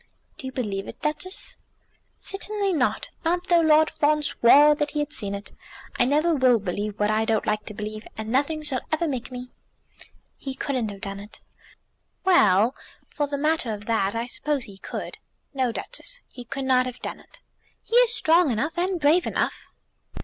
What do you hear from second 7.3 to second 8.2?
like to believe,